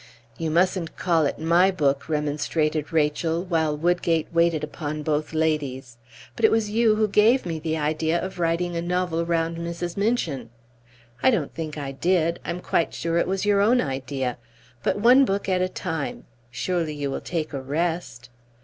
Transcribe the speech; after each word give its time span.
"You 0.35 0.49
mustn't 0.49 0.97
call 0.97 1.27
it 1.27 1.37
my 1.37 1.69
book," 1.69 2.09
remonstrated 2.09 2.91
Rachel, 2.91 3.43
while 3.45 3.77
Woodgate 3.77 4.27
waited 4.33 4.63
upon 4.63 5.03
both 5.03 5.31
ladies. 5.31 5.97
"But 6.35 6.43
it 6.43 6.49
was 6.49 6.71
you 6.71 6.95
who 6.95 7.07
gave 7.07 7.45
me 7.45 7.59
the 7.59 7.77
idea 7.77 8.19
of 8.19 8.39
writing 8.39 8.75
a 8.75 8.81
novel 8.81 9.23
round 9.27 9.57
Mrs. 9.59 9.95
Minchin." 9.97 10.49
"I 11.21 11.29
don't 11.29 11.53
think 11.53 11.77
I 11.77 11.91
did. 11.91 12.39
I 12.43 12.49
am 12.49 12.61
quite 12.61 12.95
sure 12.95 13.19
it 13.19 13.27
was 13.27 13.45
your 13.45 13.61
own 13.61 13.79
idea. 13.79 14.39
But 14.81 14.95
one 14.97 15.23
book 15.23 15.47
at 15.47 15.61
a 15.61 15.69
time. 15.69 16.23
Surely 16.49 16.95
you 16.95 17.11
will 17.11 17.21
take 17.21 17.53
a 17.53 17.61
rest?" 17.61 18.31